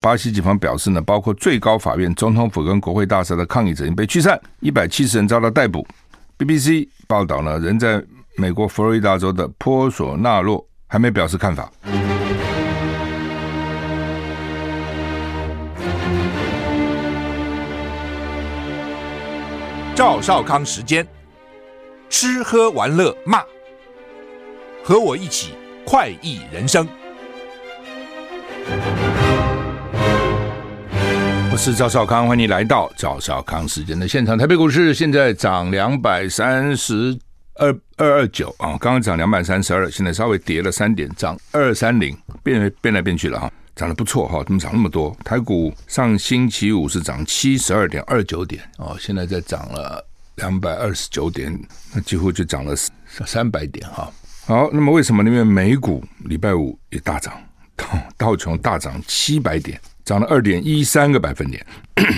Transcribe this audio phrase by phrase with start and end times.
[0.00, 5.84] 巴西警方表示呢，包括最高法院、总统府跟国会大厦的抗议者已经被驱散，一百七十人遭到逮捕。
[6.38, 8.00] BBC 报道呢，人在
[8.36, 11.68] 美国佛罗里达州的波索纳洛还没表示看法。
[19.96, 21.04] 赵少康时间，
[22.08, 23.42] 吃喝玩乐骂，
[24.84, 25.54] 和我一起
[25.84, 26.86] 快意人生。
[31.58, 34.38] 是赵少康，欢迎来到赵少康时间的现场。
[34.38, 37.18] 台北股市现在涨两百三十
[37.56, 43.50] 二二二九啊，刚刚涨两百三十二，现在稍微跌了三点，涨二三零，变变来变去了哈。
[43.74, 45.14] 涨得不错哈，怎么涨那么多？
[45.24, 50.02] 台股上星期五是涨七十二点二九点哦，现在在涨了
[50.36, 51.52] 两百二十九点，
[51.92, 52.72] 那几乎就涨了
[53.26, 54.08] 三百点哈。
[54.46, 57.34] 好，那么为什么那边美股礼拜五也大涨？
[57.76, 61.66] 道道琼大涨七百点，涨了二点一三个百分点。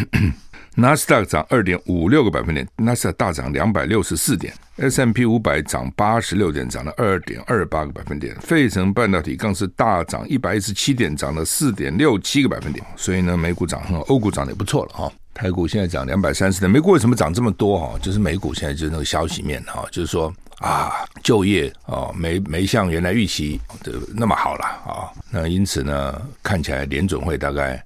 [0.77, 12.87] 纳斯达克涨二点五六个百分点，纳斯达克大涨两百六十四点，S M P 五百涨八十六点，涨了二点二八个百分点，费城半导体更是大涨一百一十七点，涨了四点六七个百分点。
[12.95, 15.13] 所以呢，美股涨很好，欧股涨得不错了哈。
[15.35, 17.99] 台股现在涨两百三十点，美股为什么涨这么多哈？
[18.01, 20.93] 就是美股现在就是那个消息面哈，就是说啊，
[21.25, 27.85] 就业啊没没像原来预期的那么好了啊，那因此呢，看起来联准会大概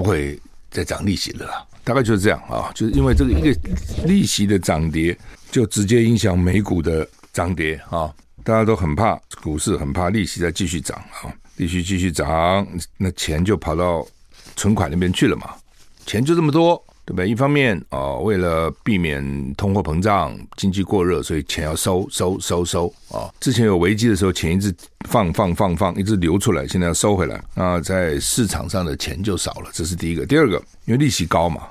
[0.00, 1.68] 不会再涨利息了。
[1.84, 3.54] 大概就是这样啊，就是因为这个一个
[4.06, 5.14] 利息的涨跌，
[5.50, 8.10] 就直接影响美股的涨跌啊。
[8.42, 14.06] 大家都很怕股市，很怕利息再继续涨啊，利息继续涨，那钱就跑到
[14.56, 15.54] 存款那边去了嘛。
[16.06, 17.28] 钱就这么多，对不对？
[17.28, 23.28] 一方面啊，为了避免通货膨胀、经济过热，所以钱要收收收收啊。
[23.40, 24.72] 之前有危机的时候，钱一直
[25.08, 29.70] 放放放放，一直流出来，现在要收回来，那在市场上的钱就少了。
[29.72, 30.24] 这是第一个。
[30.24, 31.62] 第二个，因为利息高嘛。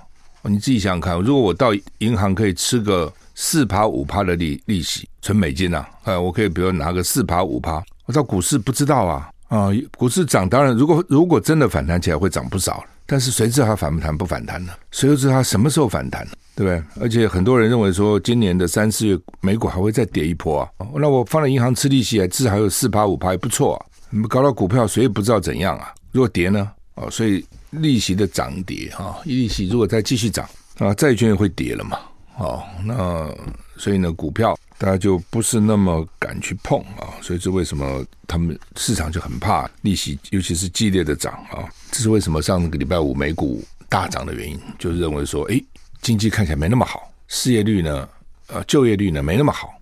[0.44, 7.82] 你自己想想看，如果我到银行可以吃个四趴五趴的利利息，存美金啊，呃，我可以比如拿个四趴五趴。
[8.06, 14.72] 我到股市不知道啊，啊，股市涨，当然如果如果真的反弹起来会涨不少，但是谁知道它反不弹不反弹呢？
[14.92, 16.32] 谁又知道它什么时候反弹呢？
[16.56, 17.04] 对不对？
[17.04, 23.86] 而且很多人认为说，今年的三四月美股还会再跌一波啊，那我放在银行吃利息，至少还有四趴五趴，也不错啊。
[24.10, 25.94] 你搞到股票，谁也不知道怎样啊？
[26.12, 26.72] 如果跌呢？
[26.96, 27.44] 哦，所以。
[27.72, 30.44] 利息的涨跌哈，利息如果再继续涨
[30.80, 32.00] 啊，债券也会跌了嘛。
[32.40, 33.32] 哦，那
[33.78, 37.14] 所以呢，股票大家就不是那么敢去碰啊。
[37.22, 41.70] 所以这为什么他们市场就很怕利息，尤其是激烈的涨啊。
[41.92, 45.62] 这是为什么上个礼拜五美股大涨的原因，就是认为说，哎，
[46.02, 48.10] 经济看起来没那么好，失业率呢，
[48.48, 49.74] 呃，就业率呢没那么好，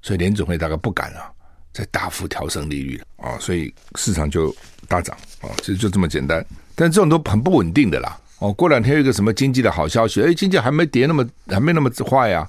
[0.00, 1.30] 所以联准会大概不敢啊，
[1.72, 3.36] 再大幅调升利率啊。
[3.38, 4.54] 所以市场就
[4.86, 6.44] 大涨啊，其实就这么简单。
[6.74, 12.48] 但这种都很不稳定的啦，哦，过两天有一个什么经济的好消息，哎，经济还没跌那么，还没那么坏呀，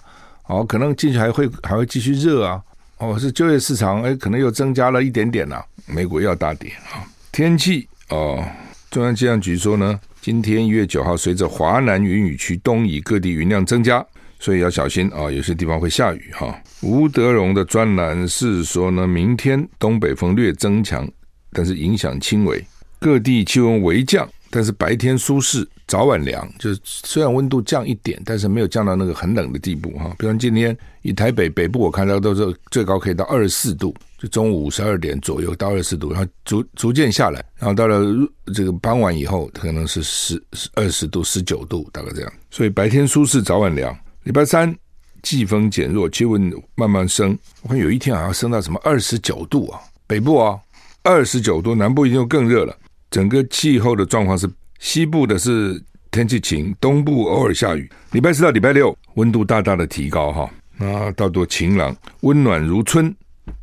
[0.50, 2.60] 哦，可能经济还会还会继续热啊，
[2.98, 7.06] 哦，是就业市场，哎，可能又增加了一点点了，美股要大跌啊。
[7.32, 8.44] 天气哦，
[8.90, 14.04] 中央气象局说呢，今天一月九号，随着华南云雨区东移，各地云量增加，
[14.40, 16.60] 所以要小心啊，有些地方会下雨哈。
[16.82, 21.08] 吴德荣的专栏是说呢，明天东北风略增强，
[21.52, 22.66] 但是影响轻微。
[23.00, 26.48] 各地气温微降，但是白天舒适，早晚凉。
[26.58, 30.14] 就是虽然温度降一点，但是没有降到那个很冷的地步哈。
[30.18, 38.04] 比方今天以台北北部我看到都是最高可以到二十四度，就中午十二点左右到二十四度，然后逐逐渐下来，然后到了
[38.54, 40.42] 这个傍晚以后，可能是十
[40.74, 42.34] 二十度、十九度，大概这样。
[42.50, 43.96] 所以白天舒适，早晚凉。
[44.24, 44.76] 礼拜三
[45.22, 47.38] 季风减弱，气温慢慢升。
[47.62, 50.58] 我看有一天好像升到什么二十九度啊，北部啊
[51.04, 52.76] 二十九度，南部已经更热了。
[53.12, 54.50] 整个气候的状况是，
[54.80, 55.82] 西部的是
[56.12, 57.90] 天气晴，东部偶尔下雨。
[58.12, 60.50] 礼拜四到礼拜六，温度大大的提高哈，
[60.80, 63.14] 啊，大多晴朗，温暖如春，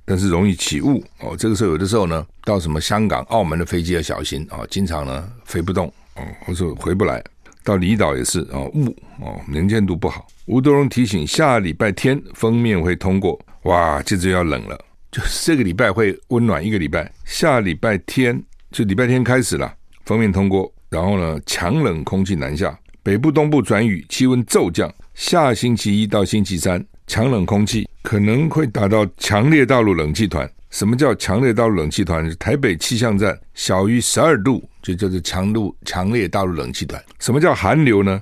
[0.05, 1.37] 但是容易起雾哦。
[1.37, 5.87] 这个时候有的时候呢，到什么香港、澳门的飞机要小心啊，经常呢飞不动
[6.17, 7.23] 哦，或者回不来。
[7.63, 10.25] 到离岛也是啊，雾哦，能见度不好。
[10.47, 14.79] 吴德荣提醒，下礼拜天锋面会通过，哇，接着要冷了，
[15.11, 18.41] 就是这个礼拜会温暖一个礼拜，下礼拜天。
[18.77, 19.73] 就礼拜天开始了，
[20.05, 24.93] 封面通过，然后呢，强冷空气南下，北部、东部转雨，气温骤降。
[25.15, 30.47] 下星期一到星期三，强冷空气可能会达到强烈大陆冷气团。
[30.69, 32.31] 什么叫强烈大陆冷气团？
[32.39, 37.03] 台北气象站小于十二度，就叫做强度强烈大陆冷气团。
[37.19, 38.21] 什么叫寒流呢？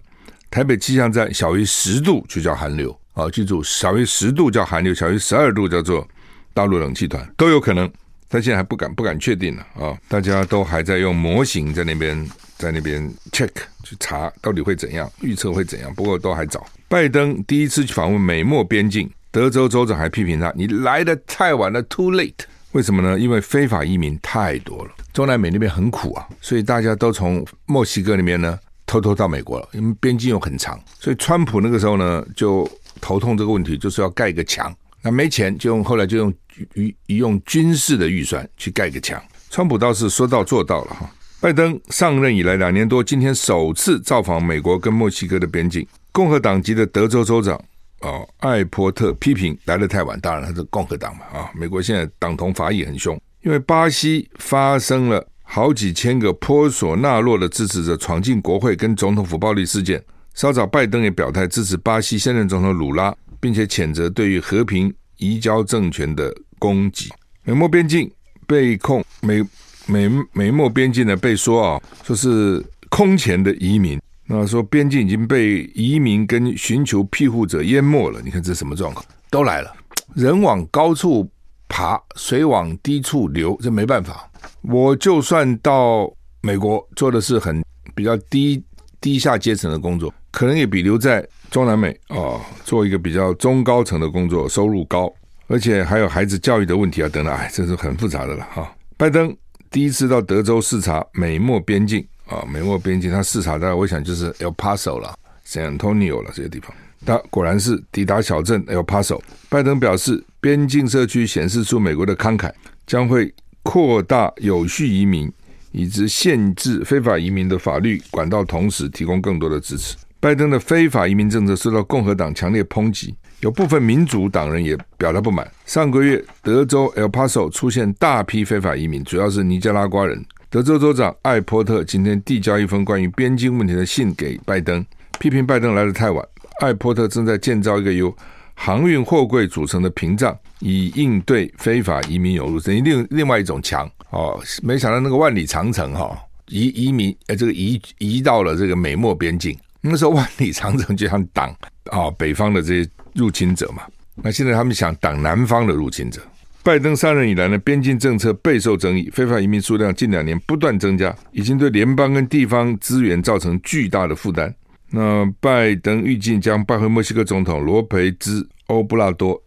[0.53, 2.97] 台北气象站小于十度就叫寒流。
[3.15, 6.07] 啊，记住，小于十度叫寒流，小于十二度叫做
[6.53, 7.91] 大陆冷气团，都有可能。
[8.35, 9.97] 他现在还不敢不敢确定了啊！
[10.09, 12.29] 大家都还在用模型在那边
[12.59, 13.01] 在那边
[13.31, 13.49] check
[13.85, 15.95] 去查到底会怎样，预测会怎样。
[15.95, 16.67] 不过都还早。
[16.89, 22.33] 拜登第一次去访问美墨边境，德州州长还批评他：“你来得太晚了，too late。”
[22.75, 23.17] 为什么呢？
[23.17, 32.69] 因为非法移民太多了，中南美那边很苦啊，所以大家都从墨西哥那边呢偷偷到美国了，因为边境又很长，所以川普那个时候呢就
[33.01, 34.75] 头痛这个问题，就是要盖一个墙。
[35.05, 36.35] 那没钱就用后来就用
[36.75, 39.23] 用用军事的预算去盖个墙。
[39.51, 41.11] 川普倒是说到做到了哈。
[41.41, 45.87] 拜登上任以来两年多，今天首次造访美国跟墨西哥的边境。
[46.11, 47.61] 共和党籍的德州州长
[48.01, 51.51] 哦艾波特批评来得太晚，当然他是共和党嘛啊。
[51.55, 60.03] 美国现在党同伐异很凶，因为巴西发生了好几千个波索纳洛的支持者闯进国会跟总统府暴力事件。
[60.33, 63.15] 稍早拜登也表态支持巴西现任总统鲁拉。
[63.45, 67.13] 并且谴责对于和平移交政权的攻击。
[67.43, 68.11] 美墨边境
[68.47, 69.45] 被控美
[69.85, 74.01] 美美墨边境呢被说啊，说是空前的移民。
[74.25, 78.23] 那说边境已经被移民跟寻求庇护者淹没了。
[78.25, 79.05] 你看这什么状况？
[79.29, 79.71] 都来了，
[80.15, 81.31] 人往高处
[81.69, 84.27] 爬，水往低处流，这没办法。
[84.63, 86.11] 我就算到
[86.41, 87.63] 美国做的是很
[87.95, 88.65] 比较低
[89.03, 90.11] 低下阶层的工作。
[90.31, 91.23] 可能也比留在
[91.55, 95.09] 中南美、哦，做一个比较中高层的工作，收入高，
[95.47, 98.75] 而且还有孩子教育的问题啊等等，哎，这是很复杂的了哈。
[98.97, 99.33] 拜登
[99.71, 105.15] 第一次到德州视察美墨边境啊、美墨边境他视察的，我想就是 El Paso 了
[105.47, 106.75] ，San Antonio 了这些地方。
[107.07, 109.21] 他果然是抵达小镇 El Paso。
[109.49, 112.51] 拜登表示，边境社区显示出美国的慷慨，
[112.85, 115.33] 将会扩大有序移民
[115.71, 119.95] 以及限制非法移民的法律管道，同时提供更多的支持。
[120.25, 125.47] 拜登的非法移民政策受到共和党强烈抨击，有部分民主党人也表达不满。
[125.67, 130.25] 上个月，德州 El Paso 出现大批非法移民，主要是尼加拉瓜人。
[130.49, 134.83] 德州州长艾波特今天递交一封关于边境问题的信给拜登，
[135.21, 136.27] 批评拜登来得太晚。
[136.61, 138.17] 艾波特正在建造一个由
[138.55, 143.87] 航运货柜组成的屏障，以应对非法移民涌入，等于另另外一种墙。
[144.09, 146.17] 哦，没想到那个万里长城哈、哦，
[146.49, 149.55] 移移民呃，这个移移到了这个美墨边境。
[149.87, 151.55] 那时候万里长城就想挡
[151.91, 153.83] 啊北方的这些入侵者嘛，
[154.15, 156.23] 那现在他们想挡南方的入侵者。
[156.63, 164.53] 拜登上任以来呢，边境政策备受争议，非法移民数量近两年不断增加，已经对联邦跟地方资源造成巨大的负担。
[164.89, 169.39] 那拜登预计将拜会墨西哥总统罗培兹·欧布拉多，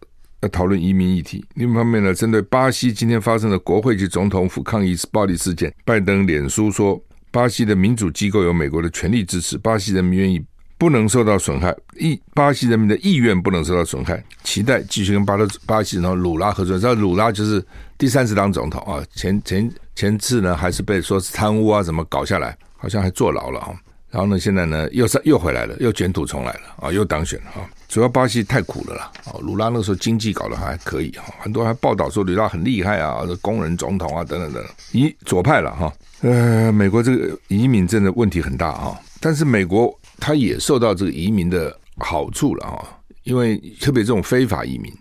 [0.42, 1.44] 要讨论移民议题。
[1.54, 7.02] 另一方面呢，针对巴西今天发生的国会及总统府抗议暴力事件，拜登脸书说。
[7.30, 10.42] 巴西的民主机构有美国的全力支持，巴西人民愿意
[10.78, 16.78] 不能受到损害，意巴西人民的意愿不能受到损害，期待继续跟巴勒巴西人和鲁拉合作。
[16.78, 17.64] 这鲁拉就是
[17.96, 23.74] 第三次当总统啊，前前前次呢还是被说是贪污啊，怎么搞下来，好像还坐牢了啊。
[24.10, 27.68] 然后呢，现在呢又是又回来了，又卷土重来了啊，又当选了啊。
[27.88, 35.92] 主要巴西太苦了啦，啊，鲁拉那时候经济搞得还可以哈，很多还报道说鲁拉很厉害啊，工人总统啊等等等等，咦，左派了哈。
[36.20, 42.84] 呃，美国这个移民真的问题很大啊，但是美国它也受到这个移民的好处了啊，
[43.24, 44.92] 因为特别这种非法移民，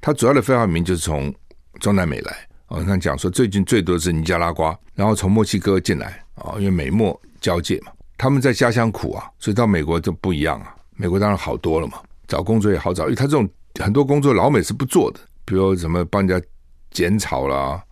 [0.00, 1.34] 它主要的非法移民就是从
[1.80, 2.32] 中南美来
[2.66, 2.78] 啊。
[2.78, 10.74] 你看讲说最近最多是尼加拉瓜，然后从墨西哥进来啊，因为美墨交界嘛，他们在家乡苦啊，所以到美国就不一样啊。
[10.96, 11.94] 美国当然好多了嘛，
[12.28, 13.48] 找工作也好找，因为他这种
[13.80, 16.46] 很多工作老美是不做的，比如什么帮人家
[16.90, 17.82] 剪草啦，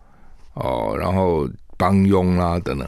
[0.53, 1.49] 哦，然后。
[1.75, 2.87] 帮佣啦等等，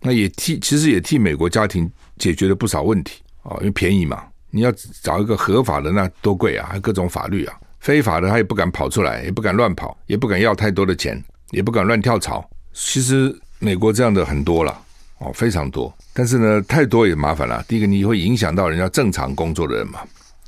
[0.00, 4.24] 那也替其实也替美国家庭解决了不少问题啊，因为便宜嘛。
[4.50, 7.54] 你要找一个合法的那多贵啊，还各种法律啊。
[7.78, 12.44] 非法的他也不敢跑出来，也不敢乱跑，也不敢要太多的钱，也不敢乱跳槽。
[12.72, 14.76] 其实美国这样的很多了
[15.18, 15.92] 哦，非常多。
[16.12, 17.64] 但是呢，太多也麻烦了。
[17.68, 20.00] 第一个，你会影响到人家正常工作的人嘛，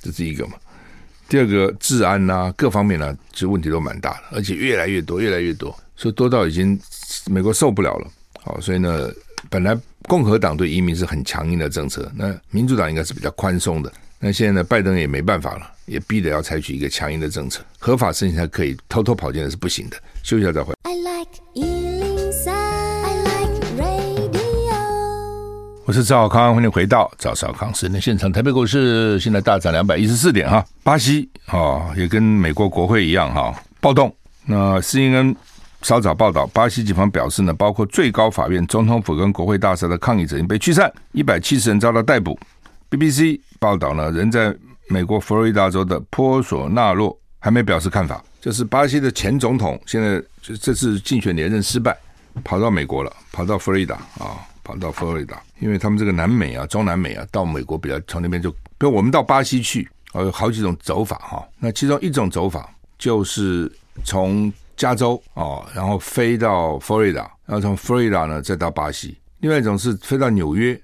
[0.02, 0.54] 这是一个嘛。
[1.28, 6.78] 第二个，治安呐、各方面呢、其实问题都蛮大的，而且越来越多，越来越多，所以多到已经。
[7.30, 8.06] 美国受不了了，
[8.42, 9.10] 好，所以呢，
[9.48, 13.90] 本来共和党对移民是很强硬的政策，那民主党应该是比较宽松的。
[14.18, 19.96] 那现在呢，拜登也没办法了，也逼得要采取一个强硬的政策，合法申请才可以，偷偷跑进来是不行的。
[20.22, 20.75] 休息一下再回。
[20.82, 21.88] I like
[25.88, 28.30] 我是赵少康，欢迎回到赵少康时间现场。
[28.30, 34.14] 台北股市现在大涨两百一十四点哈，巴西啊也跟美国国会一样哈暴动。
[34.45, 35.35] 那 CNN。
[35.80, 42.38] 稍早报道，巴西警方表示呢，包括最高法院、总统府跟国会大厦的抗议者已经被驱散，一百七十人遭到逮捕。
[42.90, 44.54] BBC 报道呢，人在
[44.88, 51.97] 美国佛罗里达州的波索纳洛还没表示看法，就是巴西的前总统现在就这次竞选连任失败，
[52.45, 61.47] 跑到美国了，跑到佛罗里达啊，跑到佛罗里达，因为他们这个南美啊、中南美啊，到美国比较从那边就，比如我们到巴西去，哦，有好几种走法哈。
[61.59, 63.71] 那其中一种走法就是
[64.05, 69.11] 从加州哦，然后飞到佛罗里达，然后从佛罗里达呢再到巴西；
[69.41, 70.81] 另外一种是飞到纽约，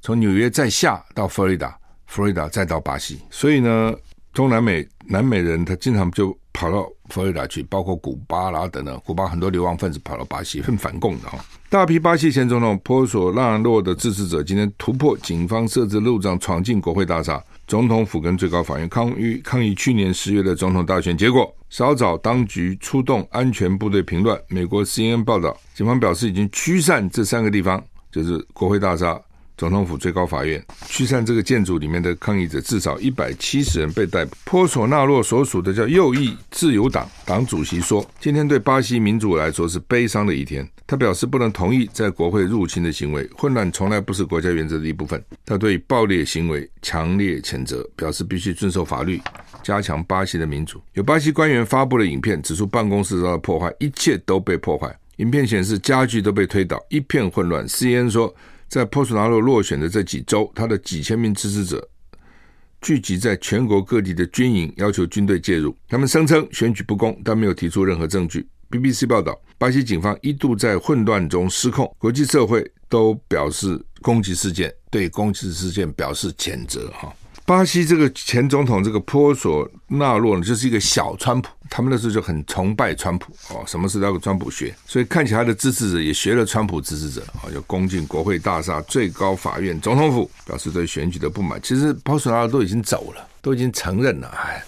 [0.00, 3.20] 从纽约再下到佛罗里达，佛罗里达再到巴西。
[3.30, 3.94] 所以呢，
[4.32, 6.36] 中南美南美人他经常就。
[6.56, 11.38] 跑到佛罗里达去，包括古巴啦等等，古巴很多流亡分子跑到巴西，很反共的哈。
[11.68, 21.54] 大批巴西前总统波索纳洛的支持者今天突破警方设置路障，闯进国会大厦、总统府跟最高法院，抗议抗议去年十月的总统大选结果。
[21.68, 24.40] 稍早，当局出动安全部队平乱。
[24.48, 29.20] 美国 CNN 报道，警方表示已经驱散这三个地方，就是国会大厦。
[29.56, 34.36] 总统府、最高法院驱散这个建筑里面的抗议者，至少一百七十人被逮捕。
[34.44, 45.20] 波索纳洛所属的叫右翼自由党党主席说：“今天对巴西民主来说是悲伤的一天。”他表示不能同意在国会入侵的行为，混乱从来不是国家原则的一部分。
[45.44, 49.20] 他对暴力行为强烈谴责，表示必须遵守法律，
[49.62, 50.80] 加强巴西的民主。
[50.92, 54.94] 有巴西官员发布了影片，指出办公室遭到破坏，一切都被破坏。
[55.16, 57.66] 影片显示家具都被推倒，一片混乱。
[57.66, 58.32] CNN 说。
[58.68, 61.88] 在波索纳洛落选的这几周，他的几千名支持者
[62.80, 65.76] 聚集在全国各地的军营，要求军队介入。
[65.88, 68.46] 他们声称选举不公，但没有提出任何证据。
[68.70, 76.90] BBC 报道，巴西警方一度在混乱中失控，国际社会都表示攻击事件，对攻击事件表示谴责。
[76.90, 77.14] 哈。
[77.46, 91.62] 巴西这个前总统这个波索纳洛呢，就是一个小川普，他们那时候就很崇拜川普哦，什么事都要跟川普学，所以看起来他的支持者也学了川普支持者啊，就攻进国会大厦、最高法院、总统府，表示对选举的不满。
[91.62, 94.60] 其实波索纳洛都已经走了，都已经承认了，哎，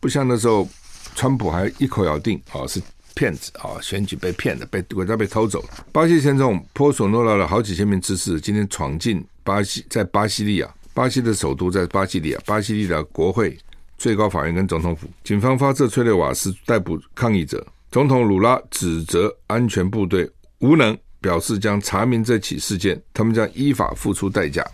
[0.00, 0.66] 不像那时候
[1.14, 2.80] 川普还一口咬定啊是
[3.14, 5.84] 骗子啊，选举被骗了，被国家被偷走了。
[5.92, 10.74] 巴西前总统波索纳洛的好几千名支持者今天闯进巴西，在巴西利亚。
[10.94, 13.58] 巴西的首都在巴西利亚，巴西利亚国会、
[13.98, 17.66] 最高法院跟总统府，警方发射催泪瓦斯逮捕抗议者。
[17.90, 24.64] 总统鲁拉指责安全部队无能，表示将查明这起事件，他们将依法付出代价。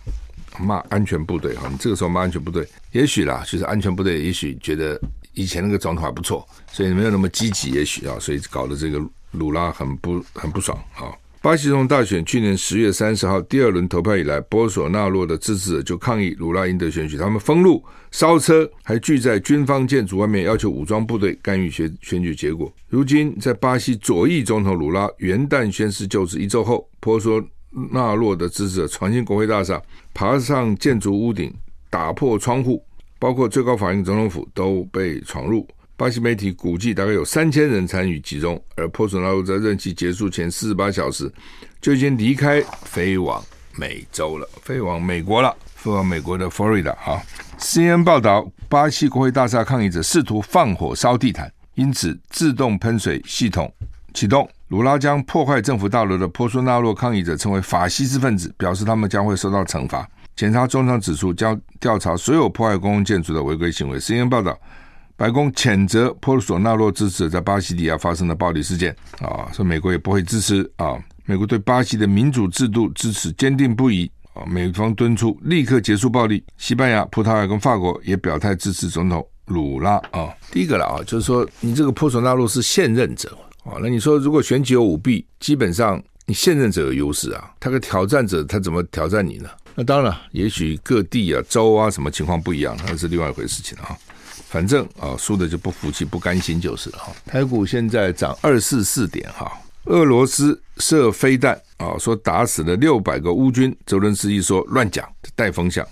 [0.59, 4.99] 骂安全部队哈，你这个时候骂安全部队，也许啦，其实安全部队也许觉得
[5.33, 9.01] 以前那个总统还不错，所以没有那么积极，也许啊，所以搞得这个
[9.31, 11.09] 鲁拉很不很不爽啊。
[11.41, 22.71] 巴西总统大选去年十月三十号第二轮投票以来，波索纳洛的支持者就抗议鲁拉赢得选举，他们封路、烧车，还聚在军方建筑外面，要求武装部队干预选选举结果。
[22.89, 27.43] 如今，在巴西左翼总统鲁拉元旦宣誓就职一周后，波索
[27.91, 29.81] 纳洛的支持者闯进国会大厦，
[30.13, 31.51] 爬上建筑屋顶，
[31.89, 32.85] 打破窗户，
[33.17, 35.67] 包括最高法院、总统府都被闯入。
[36.01, 41.31] 巴西媒体估计，大概有三千人参与其中，而波索纳洛在任期结束前四十八小时
[41.79, 43.39] 就已经离开，飞往
[43.75, 47.21] 美洲了，飞往美国了，飞往美国的佛罗里达啊。
[47.59, 53.71] CNN 报道，巴西国会大厦抗议者试图放火烧地毯，因此自动喷水系统
[54.11, 54.49] 启动。
[54.69, 60.09] 鲁拉将破坏政府大楼的波索纳洛抗议者称为法西斯分子，表示他们将会受到惩罚。
[60.35, 63.99] 检察总长指出，将调查所有破坏公共建筑的违规行为。
[63.99, 64.57] CNN 报道。
[65.21, 70.97] 白宫谴责波索纳洛支持在巴西利亚发生的暴力事件啊，说美国也不会支持啊。
[71.25, 74.41] 美国对巴西的民主制度支持坚定不移啊。
[74.47, 76.43] 美方敦促立刻结束暴力。
[76.57, 80.33] 西班牙、葡萄牙跟法国也表态支持总统鲁拉啊。
[80.51, 89.47] 第一个了啊，就是说你这个波索纳洛是现任者啊，那你说如果选举有舞弊，基本上你现任者有优势啊，他个挑战者他怎么挑战你呢？
[89.75, 93.95] 那当然了，也许各地啊、州啊什么情况不一样，那是另外一回事情啊。
[94.51, 97.13] 反正啊，输的就不服气、不甘心就是了哈。
[97.25, 99.49] 台股现在涨二四四点哈。
[99.85, 105.87] 俄罗斯射飞弹啊，说打死了六百个乌军，泽伦斯基说乱讲，带风向。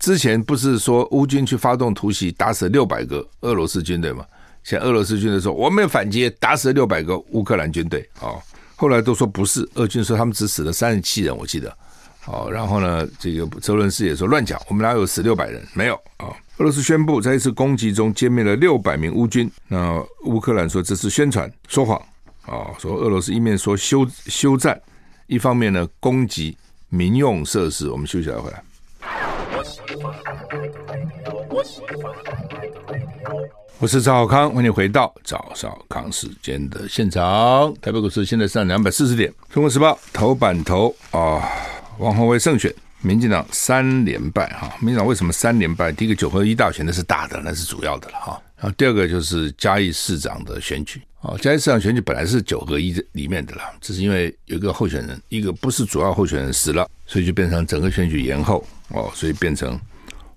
[0.00, 4.26] 之前不是说乌军去发动突袭，打死六百个俄罗斯军队吗？
[4.64, 8.34] 现在俄罗斯军队说我们反击，打死六百个乌克兰军队啊。
[8.74, 11.72] 后来都说不是，俄军说他们只死了三十七人，我记得。
[12.24, 15.60] 好，然后呢，这个泽伦斯基也说乱讲，我们哪有死六百人？
[15.74, 16.28] 没有啊。
[16.58, 19.50] 俄罗斯宣布在一次攻击中歼灭了六百名乌军。
[19.66, 22.00] 那乌克兰说这是宣传，说谎
[22.46, 22.70] 啊！
[22.78, 24.80] 说俄罗斯一面说休休战，
[25.26, 26.56] 一方面呢攻击
[26.90, 27.90] 民用设施。
[27.90, 28.62] 我们休息来回来。
[33.80, 37.74] 我是赵康，欢迎回到赵少康时间的现场。
[37.80, 39.32] 台北股市现在上两百四十点。
[39.50, 41.42] 中国时报头版头啊，
[41.98, 42.72] 王鸿薇胜选。
[43.04, 44.72] 民进党三连败哈。
[44.78, 45.90] 民进党为什么三连败？
[45.90, 48.40] 第一个九合一大选那是大的，那是主要的了哈。
[48.56, 59.76] 然后第二个就是嘉义市长的选举啊，嘉义市长选举本来是九合一里面的了，只是因为有一个候选人，一个不是主要候选人死了，所以就变成整个选举延后哦，所以变成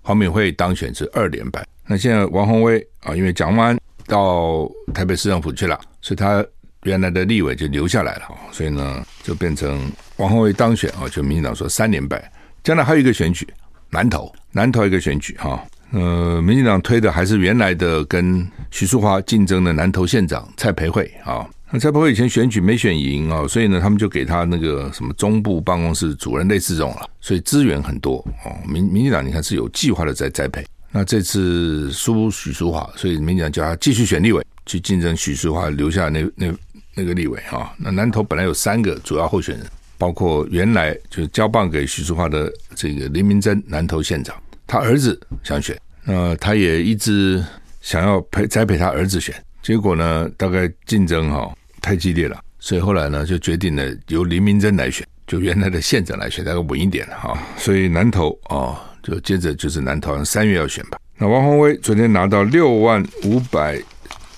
[0.02, 1.64] 黄敏惠当选是二连败。
[1.86, 6.44] 那现在王鸿薇啊，因为蒋万到台北市政府去了，所以他
[6.86, 12.30] 原来的立委就留下来了，所以呢就变成王鸿薇当选啊，就民进党说三连败。
[12.62, 13.46] 将来还有一个选举，
[13.90, 15.62] 南投，南投一个选举哈。
[15.92, 21.46] 呃，民进党推的还是原来的跟徐淑华竞争的南投县长蔡培慧啊。
[21.70, 28.56] 那蔡培慧以前选举没选赢啊，所以呢，他们就给他那个什么中部办公室主任类似这种了，所以资源很多哦。
[28.68, 30.64] 民民进党你看是有计划的在栽培。
[30.90, 36.52] 那这次输许淑华，所以民进党叫他继续选立委去竞争许淑华留下那那
[36.96, 37.72] 那个立委哈。
[37.78, 39.64] 那南投本来有三个主要候选人，
[39.96, 44.34] 包括原来就交棒给许淑华的这个林明珍南投县长。
[44.66, 47.44] 他儿子想选，那他也一直
[47.80, 57.38] 想要陪栽培他儿子选，结果呢，大概竞争哈、哦、太激烈了，所以后来呢就决定了由林明珍来选，就原来的县长来选，大概稳一点哈。
[57.56, 60.98] 所以南投啊、哦，就接着就是南投三月要选吧。
[61.16, 63.80] 那王鸿威昨天拿到六万五百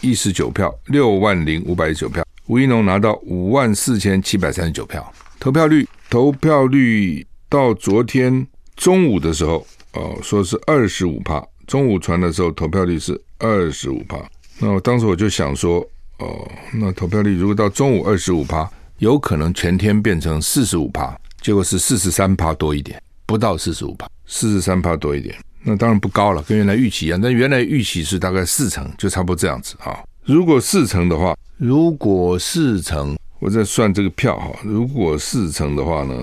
[0.03, 9.67] 一十九票，六万零五百一十九票，吴怡农拿到五万四千七百三十九票，投票率投票率到昨天中午的时候。
[9.95, 14.19] 哦，说是二十五趴，中午传的时候投票率是二十五趴。
[14.59, 15.81] 那我当时我就想说，
[16.19, 25.35] 哦，那投票率如果到中午二十五趴，有可能全天变成四十五趴，结果是四十三趴多一点，不到四十五趴，四十三趴多一点。
[25.62, 27.19] 那当然不高了，跟原来预期一样。
[27.19, 29.99] 但原来预期是大概四成，就差不多这样子啊。
[30.28, 36.14] 如果四成的话，如果四成，我在算这个票哈，如果四成的话呢，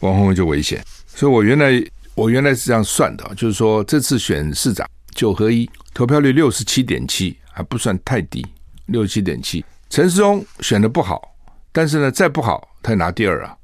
[0.00, 0.82] 王鸿薇就危险。
[1.06, 1.82] 所以我原来。
[2.16, 8.44] 我原来是这样算的，就是说这次选市长九合一投票率六十七点七，还不算太低，
[8.86, 9.64] 六十七点七。
[9.88, 11.22] 陈时中选的不好，
[11.72, 13.56] 但是呢，再不好他也拿第二啊，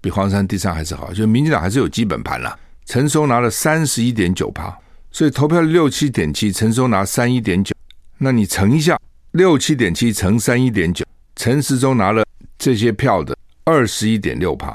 [0.00, 2.56] 比黄山第三还是好，就民进党还是有基本盘了。
[2.84, 4.72] 陈时中拿了三十一点九趴，
[5.10, 7.74] 所以投票率六七点七，陈时中拿三一点九，
[8.18, 8.96] 那你乘一下
[9.34, 12.24] 六七点七乘三一点九，陈时中拿了
[12.56, 14.68] 这些票的二十一点六趴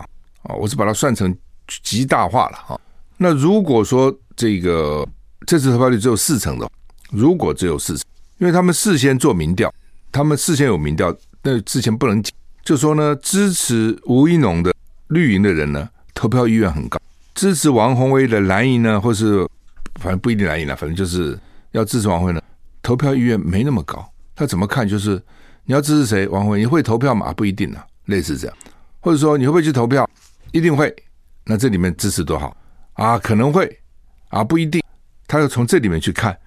[0.43, 1.34] 啊，我是把它算成
[1.82, 2.80] 极大化了哈。
[3.15, 5.08] 那如果说这个
[5.48, 6.69] 这次投票率只有四成的，
[7.10, 8.06] 如果只有四成，
[8.39, 9.74] 因为他们事先做民调，
[10.12, 12.34] 他们事先有民调，那之前不能讲，
[12.65, 14.74] 就说呢，支持吴一农的
[15.08, 17.00] 绿营的人呢，投票意愿很高；
[17.34, 19.48] 支持王宏威的蓝营呢，或是
[20.02, 21.39] 反正不一定蓝营了，反正就是
[21.72, 22.41] 要支持王鸿薇呢，
[22.84, 24.06] 投票意愿没那么高。
[24.39, 24.88] 他怎么看？
[24.88, 25.21] 就是
[25.65, 26.25] 你要支持谁？
[26.30, 27.34] 王宏伟，你会投票吗？
[27.34, 28.56] 不一定啊，类似这样，
[29.02, 30.10] 或者说你会不会去投票？
[30.54, 30.95] 一定会。
[31.43, 32.56] 那这里面支持多少？
[32.93, 33.78] 啊，可能会
[34.30, 34.82] 啊，不一定。
[35.28, 36.38] 他要从这里面去看，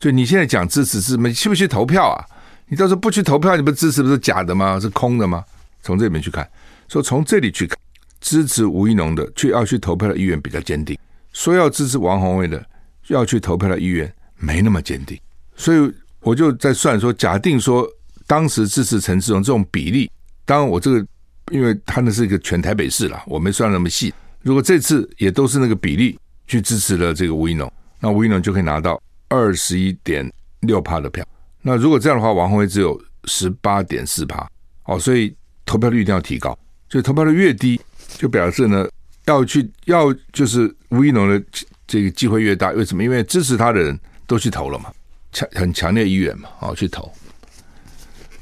[0.00, 2.24] 就你现在讲支持是，你去不去投票啊？
[2.68, 4.80] 你到时候不去投票，你不支持不是假的吗？
[4.80, 5.44] 是空的吗？
[5.82, 6.48] 从这里面去看，
[6.88, 7.78] 说从这里去看，
[8.22, 10.96] 支持吴一农的，去要去投票的意愿比较坚定；
[11.34, 12.64] 说要支持王宏伟的，
[13.08, 15.20] 要去投票的意愿没那么坚定。
[15.56, 15.92] 所以
[16.24, 17.86] 我就在算说，假定说
[18.26, 20.10] 当时支持陈志荣这种比例，
[20.46, 21.06] 当然我这个，
[21.52, 24.12] 因为他那是一个全台北市了，我没算那么细。
[24.42, 31.24] 如果这次也都是那个比例去支持了这个吴一农，那吴一农就可以拿到二十一点六趴的票。
[31.60, 34.46] 那如果这样的话，王鸿薇只有十八点四趴。
[34.84, 35.34] 哦，所以
[35.64, 36.58] 投票率一定要提高。
[36.90, 37.80] 所以投票率越低，
[38.18, 38.86] 就表示呢
[39.26, 41.42] 要去要就是吴一农的
[41.86, 42.70] 这个机会越大。
[42.70, 43.02] 为什么？
[43.02, 44.90] 因为支持他的人都去投了嘛，
[45.34, 47.12] 强很强烈意愿嘛，哦去投。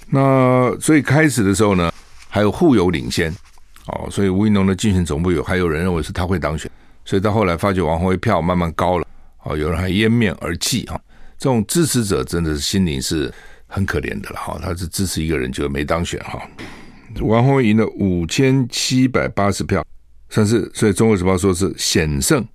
[0.09, 1.93] 那所以开始的时候呢，
[2.29, 3.35] 还有互有领先。
[3.87, 6.71] 哦，所以吴怡农的竞选总部有还有人认为是他会当选，
[7.05, 9.07] 所以到后来发觉王鸿薇票慢慢高了，
[9.43, 10.97] 哦，有人还掩面而泣哈。
[11.37, 13.35] 这种支持者真的是心灵是
[13.67, 16.41] 很可怜的了哈，他是支持一个人就没当选哈。
[17.23, 19.85] 王鸿薇赢了五千七百八十票，
[20.29, 22.47] 算是所以《中国时报》说是险胜，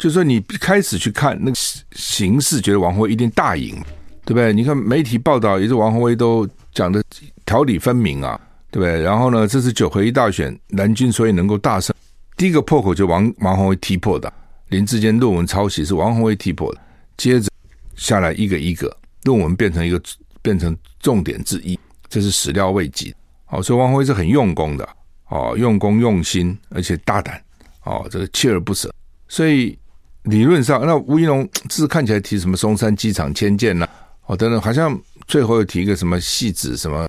[0.00, 1.56] 就是说你开始去看那个
[1.92, 3.76] 形势，觉得王宏威一定大赢，
[4.24, 4.52] 对不对？
[4.52, 7.00] 你看媒体报道也是王宏威都讲的
[7.46, 8.40] 条理分明啊。
[8.72, 9.02] 对不对？
[9.02, 11.92] 然后呢，这次九合一大选，蓝军所以能够大胜，
[12.36, 14.32] 第一个破口就王王宏威踢破的，
[14.68, 16.80] 林志坚论文抄袭是王宏威踢破的，
[17.16, 17.50] 接着
[17.96, 20.00] 下来一个一个论文变成一个
[20.40, 21.76] 变成重点之一，
[22.08, 23.12] 这是始料未及。
[23.48, 24.88] 哦，所以王鸿薇是很用功的，
[25.30, 27.42] 哦，用功用心，而且大胆，
[27.82, 28.88] 哦，这个锲而不舍。
[29.26, 29.76] 所以
[30.24, 33.88] 理论上，那吴怡农这次看起来提什么松山机场迁建呐，
[34.26, 37.06] 哦等等，好像最后又提一个什么戏子什么。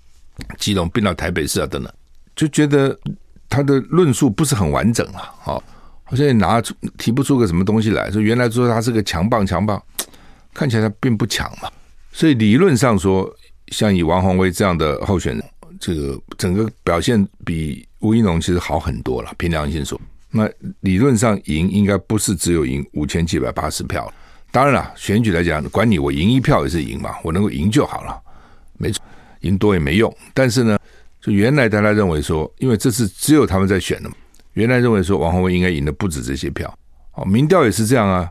[0.58, 1.93] 基隆并到台北市啊，等等，
[2.36, 2.97] 就觉得
[3.47, 5.63] 他的论述不是很完整啊，好，
[6.04, 9.82] 好像也拿出提不出个什么东西来，说原来说他是个强棒，强棒
[10.52, 11.69] 看起来他并不强嘛。
[12.12, 13.32] 所以理论上说，
[13.67, 15.43] 像以王宏威这样的候选人，
[15.80, 19.32] 这个整个表现比吴怡龙其实好很多了。
[19.38, 20.00] 凭良心说，
[20.32, 24.12] 那理论上赢应该不是只有赢五千七百八十票。
[24.52, 28.20] 当然了，选举来讲，管你我赢一票也是赢嘛，我能够赢就好了，
[28.78, 29.02] 没错，
[29.41, 30.13] 赢多也没用。
[30.34, 30.78] 但是呢，
[31.22, 34.15] 就原来大家认为说，因为这次只有他们在选的嘛，
[34.54, 36.74] 原来认为说王鸿薇应该赢的不止这些票。
[37.13, 38.30] 哦，民调也是这样啊。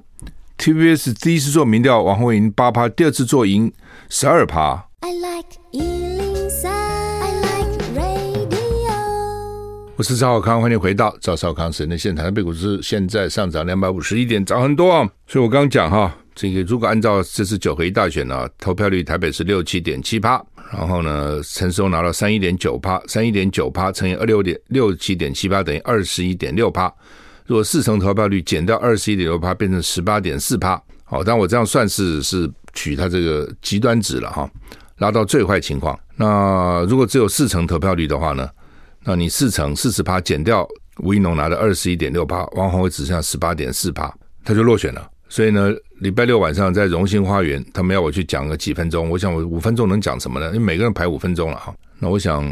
[0.59, 3.73] TVBS 第一次做民调，王鸿薇赢八趴；第二次做赢
[4.11, 4.87] 十二趴。
[5.01, 6.10] I like
[10.01, 12.25] 我是赵少康，欢迎回到赵少康神的现场。
[12.25, 15.07] 台北股市现在上涨两百五十一点，涨很多啊。
[15.27, 26.91] 所以我刚刚讲哈，这个如果按照这次九合一大选呢，投票率台北是六七点七趴，然后呢，陈时中拿到三一点九趴，三一点九趴乘以二六点六七点七八等于二十一点六趴。
[27.45, 30.83] 如果四成投票率减掉二十一点六趴，变成十八点四趴。
[31.05, 34.51] 好，但我这样算是是取它这个极端值了哈，
[34.97, 36.01] 拉到最坏情况。
[36.17, 38.49] 那如果只有四成投票率的话呢？
[39.05, 44.13] 那你四成四十趴减掉吴怡农拿的二十一点六趴，王鸿薇只剩下十八点四趴，
[44.45, 45.11] 他就落选了。
[45.29, 49.09] 所以呢，礼拜六晚上在荣兴花园，他们要我去讲个几分钟。
[49.09, 50.47] 我想我五分钟能讲什么呢？
[50.49, 51.75] 因为每个人排五分钟了哈。
[51.99, 52.45] 那我想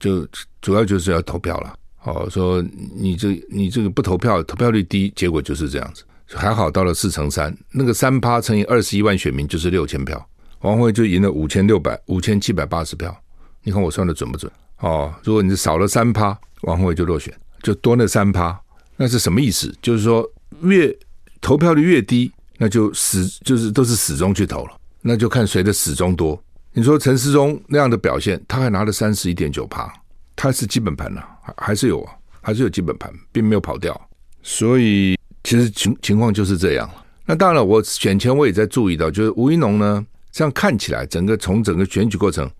[0.00, 0.26] 就
[0.60, 1.74] 主要就是要投票了。
[2.04, 2.64] 哦，说
[2.96, 6.02] 你这你这个不投票，投票率低，结果就是这样子。
[6.34, 10.26] 还好到了四成三，那个三趴乘以二十一万选民就是六千票，
[10.60, 13.14] 王鸿薇就赢了五千六百五千七百八十票。
[13.62, 14.50] 你看我算的准不准？
[14.82, 18.60] 哦，如果你少了三趴，王宏伟就落选，就多那三趴，
[18.96, 19.72] 那是什么意思？
[19.80, 20.28] 就是说
[20.62, 20.94] 越
[21.40, 26.40] 投票率越低，那就死就是都是死忠去投了，那就看谁的死忠多。
[26.72, 29.92] 你说陈思中那样的表现，他还拿了三十一点九趴。
[30.34, 34.08] 他是基本盘呢，还还是有啊，还是有基本盘，并没有跑掉。
[34.42, 36.90] 所以其实情情况就是这样。
[37.24, 42.50] 那当然了，我选前我也在注意到，就是吴一农呢，这样看起来，整个从整个选举过程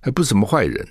[0.00, 0.88] 还不是什么坏人。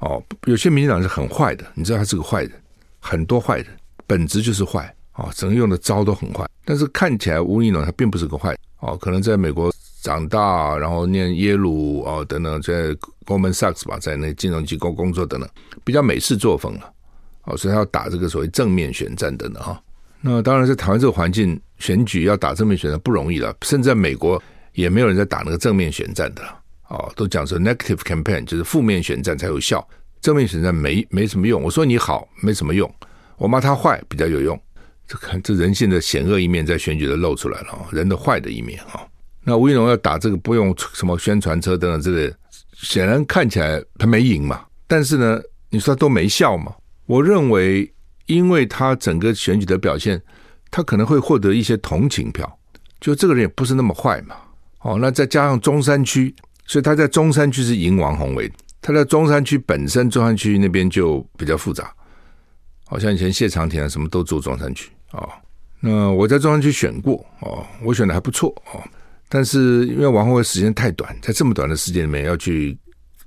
[0.00, 2.52] 哦，有些民进党是很坏的，你知道他是个坏人，
[2.98, 3.66] 很多坏人，
[4.06, 4.94] 本质就是坏。
[5.14, 6.46] 哦，整个用的招都很坏。
[6.64, 8.56] 但是看起来吴怡农他并不是个坏。
[8.80, 9.72] 哦，可能在美国。
[10.02, 12.88] 长大，然后念耶鲁哦等等，在
[13.26, 15.46] Goldman Sachs 吧，在那金融机构工作等等，
[15.84, 16.90] 比较美式作风了。
[17.44, 19.78] 哦，所以他要打这个所谓正面选战等等哈。
[20.22, 26.58] 那当然，在台湾这个环境选举要打正面选战不容易了，甚至在美国也没有人在打那个正面选战的了。
[26.90, 29.84] 哦，都讲说 negative campaign 就是负面选战才有效，
[30.20, 31.62] 正面选战没没什么用。
[31.62, 32.92] 我说你好没什么用，
[33.36, 34.60] 我骂他坏比较有用。
[35.06, 39.06] 这看这人性的险恶一面在选举的露出来了，人的坏的一面啊。
[39.42, 42.32] 那吴怡农要打这个不用什么宣传车等等之类，
[42.74, 44.64] 显然看起来他没赢嘛。
[44.86, 46.74] 但是呢，你说他都没效嘛？
[47.06, 47.92] 我认为，
[48.26, 50.20] 因为他整个选举的表现，
[50.70, 52.58] 他可能会获得一些同情票，
[53.00, 54.36] 就这个人也不是那么坏嘛。
[54.80, 56.34] 哦，那再加上中山区，
[56.70, 58.48] 所以他在中山区是赢王宏伟。
[58.80, 61.92] 他在中山区本身，中山区那边就比较复杂，
[62.86, 65.28] 好像以前谢长廷啊什么都住中山区啊。
[65.80, 68.80] 那我在中山区选过哦，我选的还不错哦。
[69.28, 72.78] 但是因为王宏伟时间太短，在这么短的时间里面要去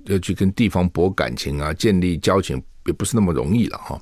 [0.06, 4.00] 要去跟地方博感情啊，建立交情也不是那么容易了哈。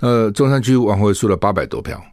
[0.00, 2.04] 那中山区王鸿薇输了八百多票，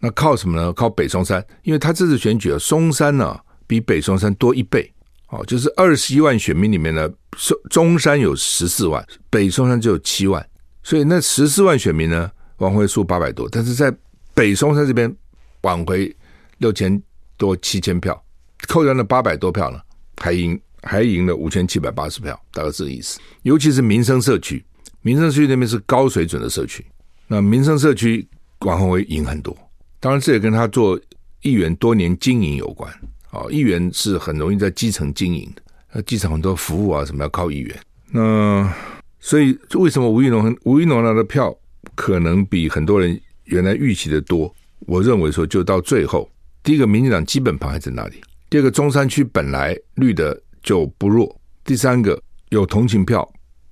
[0.00, 0.72] 那靠什么呢？
[0.72, 4.92] 靠北松山，因为他这次选举啊，松山呢、比北松山多一倍，
[5.28, 10.46] 哦，就是二十一万选民里面呢，中中山有十四万，北松山只有七万，
[10.82, 13.94] 所以那十四万选民呢，王鸿薇输八百多，但是在
[14.34, 15.14] 北松山这边
[15.62, 16.14] 挽回
[16.58, 17.02] 六千。
[17.38, 18.18] 多七千票，
[18.66, 19.78] 扣掉那八百多票呢，
[20.16, 23.20] 还赢还赢了五千七百八十票，大概是这个意思。
[23.42, 24.64] 尤其是民生社区，
[25.02, 26.82] 民生社区那边是高水准的社区，
[27.26, 28.26] 那民生社区
[28.60, 29.54] 王鸿薇赢很多。
[30.00, 30.98] 当然，这也跟他做
[31.42, 32.90] 议员多年经营有关。
[33.36, 37.78] 啊，议员是很容易在基层经营的，那基层很多服务啊什么要靠议员。
[38.10, 38.72] 那
[39.20, 41.54] 所以为什么吴怡农吴怡农拿的票
[41.94, 44.54] 可能比很多人原来预期的多？
[44.80, 46.28] 我认为说，就到最后。
[46.62, 48.16] 第一个，民进党基本盘还在那里；
[48.50, 51.26] 第二个，中山区本来绿的就不弱；
[51.64, 52.20] 第三个，
[52.50, 53.28] 有同情票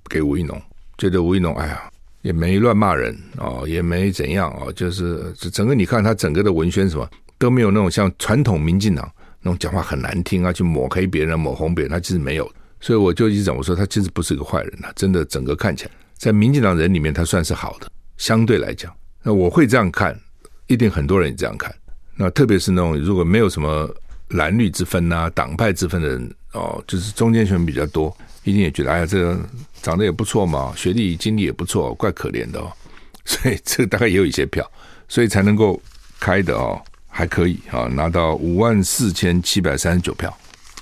[0.08, 0.60] 给吴怡农，
[0.96, 1.90] 觉得吴怡农哎呀
[2.22, 9.10] 也没乱骂人哦，也没怎样哦，就是整个你看他整个的文宣什么都没有那种像传统民进党
[9.44, 12.50] 那种讲话很难听啊，去抹黑别人、抹红别人，他其实没有。
[12.80, 18.90] 所以我就一直讲，我说他其实不是个坏人啊，真的整个看起来在民进党人里面他算是好的，相对来讲，
[19.22, 20.18] 那我会这样看，
[20.66, 21.74] 一定很多人也这样看。
[22.16, 23.94] 那特别是那种如果没有什么
[24.28, 29.38] 蓝绿之分呐、党派之分的人哦，就是中间选比较多，一定也觉得哎呀，这
[29.82, 32.72] 长得也不错嘛，学历经历也不错，怪可怜的哦。
[33.24, 34.70] 所以这大概也有一些票，
[35.08, 35.80] 所以才能够
[36.20, 36.80] 开的哦，
[37.16, 40.36] 还可以啊，拿到五万四千七百三十九票。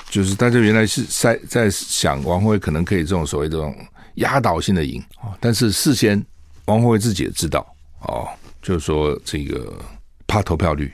[0.08, 3.74] 就是大家原来是在在想王鸿薇可能可以这种所谓这种
[4.14, 6.22] 压倒性的赢啊，但是事先
[6.64, 7.66] 王鸿薇自己也知道
[8.00, 8.26] 哦，
[8.62, 9.78] 就是说这个
[10.26, 10.90] 怕投票率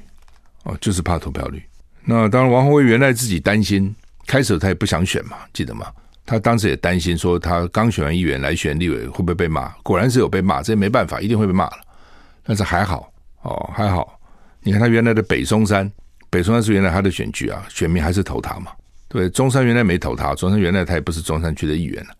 [0.64, 1.62] 哦，就是怕投票率。
[2.04, 3.94] 那当然，王鸿薇原来自己担心，
[4.26, 5.86] 开始他也不想选嘛，记得吗？
[6.26, 9.68] 他当时也担心说，他刚选完议员来选立委会不会被骂？
[9.82, 11.78] 果然是有被骂，这也没办法，一定会被骂了。
[12.44, 14.17] 但是还好哦，还好。
[14.62, 15.90] 你看他原来的北松山，
[16.30, 18.72] 北松山是原来他的选区啊，选民还是投他嘛。
[19.08, 22.10] 对，中山原来没投他，中山原来他也不是中山区的议员了。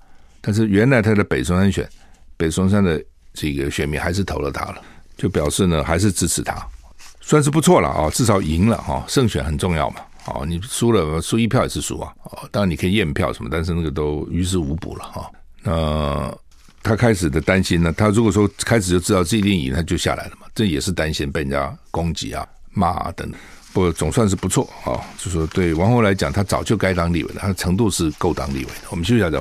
[0.40, 1.88] 但是原来他的北松山选，
[2.37, 3.03] 北松山的
[3.35, 4.83] 这个选民还是投了他了，
[5.16, 6.66] 就表示呢还是支持他，
[7.20, 10.01] 算是不错了啊，至少赢了哈，胜选很重要嘛。
[10.35, 12.12] 哦，你输了，输一票也是输啊！
[12.24, 15.31] 哦，当然你可以验票什么，但是那个都于事无补了哈。
[15.62, 16.35] 那
[16.83, 17.90] 他开始的担心呢？
[17.96, 20.46] 他如果说开始就知道自己一定赢，他就下来了嘛。
[20.59, 23.38] 这也是担心被人家攻击啊、骂啊等等。
[23.73, 28.88] 不总算是不错啊，就说对王鸿来讲，他早就该当立委了，他的程度是够当立委的。
[28.90, 29.40] 我们休息一下再。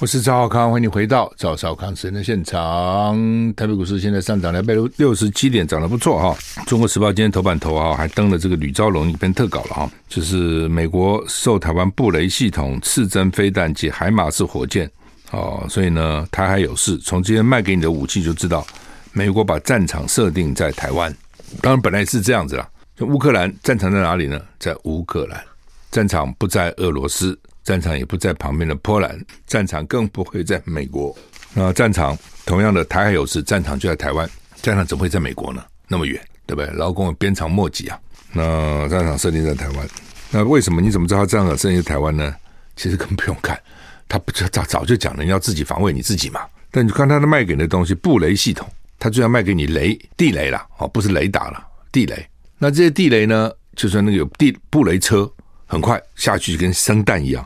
[0.00, 3.14] 我是赵少康，欢迎你回到赵少康时间的现场。
[3.54, 6.36] 台北股市现在上涨两百六十七点，涨得不错哈。
[6.66, 14.90] 中国时报今天头版头啊，还登了这个吕昭龙一篇特稿了哈，就是美国受台湾布雷系统、刺针飞弹及海马式火箭
[15.30, 16.96] 哦，所以呢，台海有事。
[16.98, 18.66] 从今天卖给你的武器就知道，
[19.12, 21.14] 美国把战场设定在台湾。
[21.60, 24.40] 当然本来是这样子啦，就乌克兰战场在哪里呢？
[24.58, 25.42] 在乌克兰，
[25.90, 27.38] 战场不在俄罗斯。
[27.64, 31.12] 战场也不在旁边的波兰，战场更不会在美国。
[31.52, 34.30] 那战场同样的台海有事，战场就在台湾，
[34.62, 35.64] 战场怎么会在美国呢？
[35.88, 36.70] 那么远，对不对？
[36.74, 37.98] 劳工鞭长莫及啊。
[38.32, 39.88] 那战场设定在台湾，
[40.30, 40.80] 那为什么？
[40.80, 42.32] 你怎么知道战场设定在台湾呢？
[42.76, 43.60] 其实根本不用看，
[44.08, 46.40] 他不就早早就讲了，你要自己防卫你自己嘛。
[46.70, 52.26] 但你看他的卖给你的东西，布雷系统，他就要卖给你雷地雷了哦，不是雷达了，地雷。
[52.58, 55.30] 那这些地雷呢，就算那个有地布雷车。
[55.68, 57.44] 很快下去就跟生蛋一样，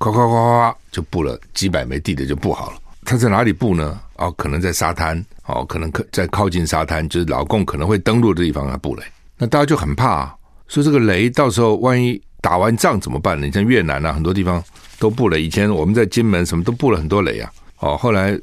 [0.00, 2.76] 咵咵咵咵就布了几百枚地雷就布好了。
[3.04, 4.00] 他在哪里布呢？
[4.16, 9.04] 哦，可能在沙滩，哦，可能可在靠近沙滩，就是老共可能会登陆的地方来布雷。
[9.38, 10.34] 那大家就很怕啊，
[10.66, 13.46] 所以这个雷到时候万一打完仗怎么办呢？
[13.46, 14.60] 你像越南啊，很多地方
[15.00, 15.40] 都布了。
[15.40, 18.38] 以前我们在金门什么都布了很多雷啊，哦，后来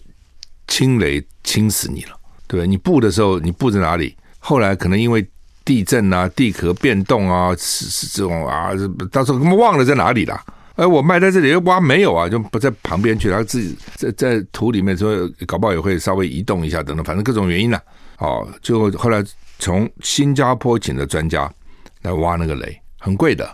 [0.67, 2.67] 清雷清死你了，对？
[2.67, 4.13] 你布的时候你布在哪里？
[4.39, 5.25] 后来可能因为。
[5.67, 8.71] 地震啊，地壳变动啊，是是这种啊，
[9.11, 10.41] 到时候他们忘了在哪里了。
[10.77, 17.77] 哎，我埋在这里又，挖没有啊，就不在旁边去，他自己在在土里面，说搞不好也会稍微移动一下等等，反正各种原因呢、
[18.15, 18.27] 啊。
[18.27, 19.21] 哦，就后来
[19.59, 21.51] 从新加坡请的专家
[22.03, 23.53] 来挖那个雷，很贵的，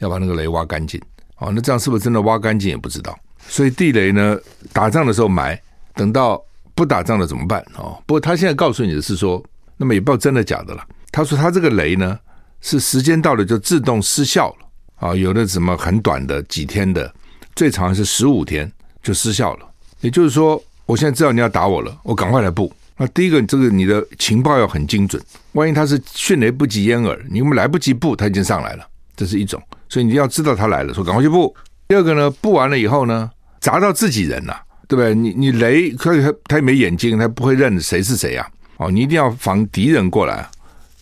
[0.00, 1.00] 要把那个雷挖干净。
[1.44, 3.16] 哦，那这样是不是真的挖干净也不知道。
[3.46, 4.38] 所以地雷呢，
[4.72, 5.60] 打仗的时候埋，
[5.94, 6.42] 等到
[6.74, 7.62] 不打仗了怎么办？
[7.76, 9.42] 哦，不过他现在告诉你的是说，
[9.76, 10.82] 那么也不知道真的假的了。
[11.12, 12.18] 他说：“他这个雷呢，
[12.60, 17.12] 是时间到了就自动失效了啊，有的什么很短的几天的，
[17.54, 18.70] 最长是十五天
[19.02, 19.66] 就失效了。
[20.00, 22.72] 也就是说，我现在知道你要打我了，我赶快来布。
[22.96, 29.62] 那第一个，这个你的情报要很精准，万一他是迅雷不及掩耳，你们来不及布，他已经上来了，这是一种。
[29.94, 31.54] 所以你要知道他来了，说赶快去布。
[31.86, 33.30] 第二个呢，布完了以后呢，
[33.60, 35.14] 砸到自己人了，对不对？
[35.14, 38.44] 你你雷，他他他也没眼睛，他不会认谁是谁啊。
[38.78, 40.50] 哦，你一定要防敌人过来啊。”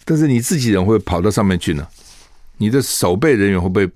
[0.04, 1.88] 但是你自己人会跑到上面去呢？
[2.58, 3.86] 你的守备人员会不会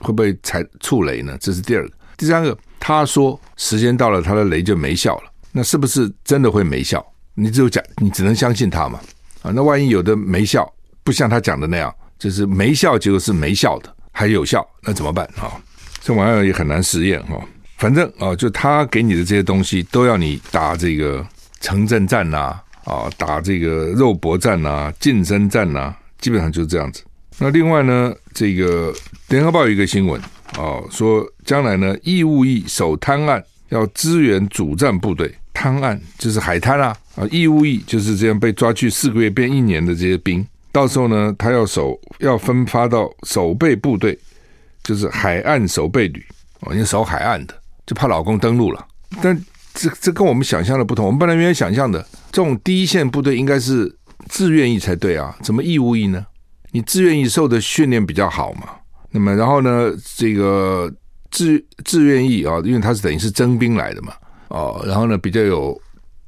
[0.00, 1.34] 会不会踩触雷呢？
[1.40, 1.94] 这是第二个。
[2.18, 5.32] 第三个，他说时间到了，他的雷就没效了。
[5.52, 7.02] 那是不是真的会没效？
[7.32, 9.00] 你只有讲，你只能相信他嘛。
[9.40, 10.70] 啊，那万一有的没效，
[11.02, 15.52] 不像他讲的那样，就是没效，结果是没效的，还有效，那怎么办啊？
[16.00, 17.38] 这玩意儿也很难实验哈。
[17.76, 21.26] 反正啊，就他给你的这些东西，都要你打这个
[21.60, 22.58] 城镇战呐。
[22.84, 27.02] 啊，打这个肉搏战呐、近身战呐、基本上就是这样子。
[27.38, 28.92] 那另外呢，这个
[29.28, 30.20] 联合报有一个新闻
[30.52, 44.18] 啊，说将来呢，义务役守滩岸要支援主战部队，滩岸就是海滩啊啊，义务役就是这样被抓去四个月变一年的这些兵，到时候呢，他要守要分发到守备部队，
[44.82, 46.22] 就是海岸守备旅
[46.60, 47.54] 哦，你守海岸的，
[47.86, 48.86] 就怕老公登陆了，
[49.22, 49.40] 但。
[49.76, 51.04] 这这跟我们想象的不同。
[51.04, 53.92] 我们本来原来想象的，这种第一线部队应该是
[54.28, 56.24] 自愿役才对啊，怎么义务役呢？
[56.70, 58.68] 你自愿役受的训练比较好嘛。
[59.10, 60.88] 那么然后呢，这个
[61.32, 64.12] 自自愿役啊，因为他是等于是征兵来的嘛，
[64.46, 65.76] 哦，然后呢比较有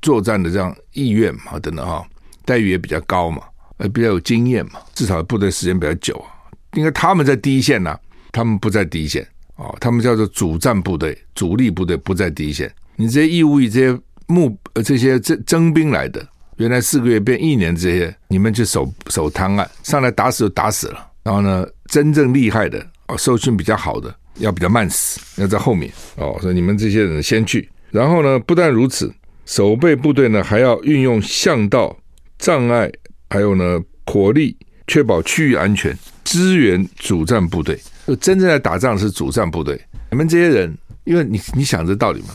[0.03, 2.05] 作战的这样意愿嘛，等等哈，
[2.45, 3.43] 待遇也比较高嘛，
[3.79, 6.33] 呃，比较有经验嘛，至少部队时间比较久啊。
[6.75, 8.01] 应该他们在第一线呐、啊，
[8.33, 9.27] 他们不在第一线。
[9.57, 12.71] 哦，他们叫做主战部队、主力部队不在第一线。
[12.95, 16.23] 你这些义务役、这些募、呃这些征征兵来的，
[16.59, 21.11] 原来四个月变一年，这些你们就守守滩岸，上来打死就打死了。
[21.23, 26.37] 然后呢，真正厉害的哦，受训比较好的，要比较慢死，要在后面哦。
[26.43, 27.67] 所以你们这些人先去。
[27.91, 29.11] 然后呢，不但如此，
[29.47, 31.97] 守备部队呢还要运用巷道、
[32.37, 32.93] 障碍，
[33.31, 37.79] 还有呢火力，确保区域安全，支援主战部队。
[38.07, 42.29] 就真正在打仗是主战部队，你们这些人，因为你你想这道理嘛，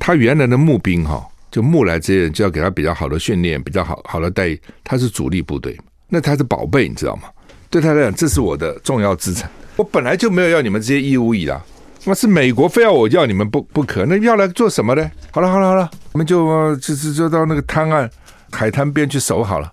[0.00, 7.24] 他原来的募兵哈，就募来这些人就要给他比较好的训练，比较好好的待遇，他是主力部队，那他是宝贝，你知道吗？
[7.68, 9.50] 对他来讲，这是我的重要资产。
[9.76, 11.62] 我本来就没有要你们这些义务役啦，
[12.04, 15.10] 那是美国非要我要你们不不可，那要来做什么呢？
[15.30, 18.10] 好了好了好了，我们就就是就到那个滩岸
[18.50, 19.70] 海滩边去守好了。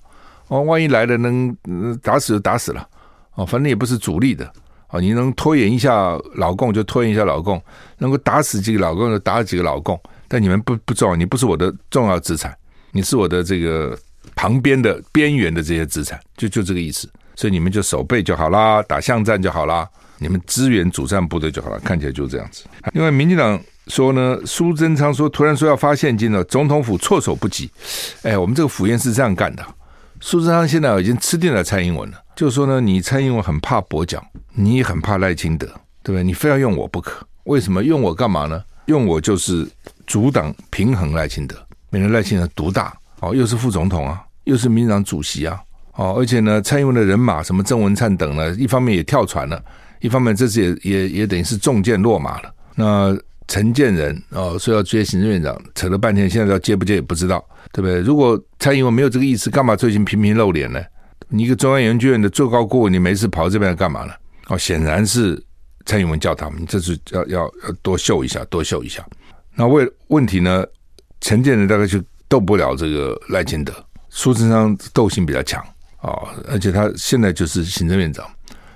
[0.48, 1.56] 哦，万一来了能
[2.02, 2.88] 打死就打死了，
[3.36, 4.52] 哦，反正也不是主力的。
[4.90, 7.60] 哦，你能拖延一下老共就拖延一下老共，
[7.98, 12.56] 能够打死几个老共就打死几个老共，但你们不不重要，你不是我的重要资产，
[12.92, 13.98] 你是我的这个
[14.36, 22.66] 旁边的边缘的这些资产，就就这个意思，所以你们就守备就好啦，打巷战就好啦，你们支援主战部队就好了，看起来就这样子。
[22.92, 27.68] 另外，民进党说呢，苏贞昌说突然说要发现金了，总统府措手不及。
[28.22, 29.66] 哎，我们这个府院是这样干的，
[30.26, 32.18] 苏贞昌现在已经吃定了蔡英文了。
[32.34, 35.68] 就是说呢，你蔡英文很怕跛脚，你也很怕赖清德，
[36.02, 36.24] 对不对？
[36.24, 38.64] 你非要用我不可，为什么用我干嘛呢？
[38.86, 39.68] 用我就是
[40.08, 41.58] 阻挡平衡赖清德，
[41.90, 45.60] 免得赖清德独大哦，又是副总统啊，又是民进党主席啊，
[45.96, 49.62] 哦，而且呢，蔡英文的人马什么郑文灿等呢，一方面也跳船了，
[50.00, 52.54] 一方面这次也也也等于是中箭落马了。
[52.76, 53.14] 那
[53.48, 58.00] 陈建仁哦说要接行政院长，扯了半天，现在要接不接也不知道，对不对？
[58.02, 60.82] 如果蔡英文没有这个意思，干嘛最近频频露脸呢？
[61.30, 64.14] 你一个中央研究院的最高顾问，你没事跑这边来干嘛呢？
[64.48, 65.42] 哦，显然是
[65.86, 69.06] 蔡英文叫他们，这是要要要多秀一下，多秀一下。
[69.56, 70.66] 那为问题呢？
[71.22, 73.74] 陈建仁大概就斗不了这个赖清德，
[74.10, 75.64] 苏贞昌斗性比较强
[76.02, 76.12] 啊，
[76.50, 78.30] 而且他现在就是行政院长。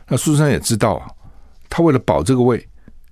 [0.08, 1.08] 那苏贞昌也知道啊，
[1.68, 2.66] 他为了保这个位，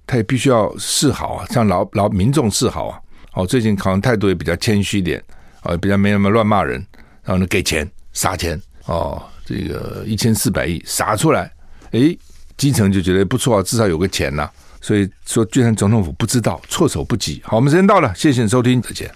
[0.08, 3.00] 他也必须要示好啊，向老老民众示好啊。
[3.34, 5.22] 哦，最近可能态度也比较谦虚一点
[5.62, 6.86] 啊，比较没那么乱骂人，
[7.24, 8.62] 然后呢给钱撒钱。
[8.86, 11.52] 哦，这个一千四百亿撒出来，
[11.92, 12.18] 诶，
[12.56, 17.42] 基层就觉得不错啊，至少有个钱呐、所以说，居然总统府不知道，措手不及。
[17.44, 19.10] 好，我们时间到了，谢谢收听，再见。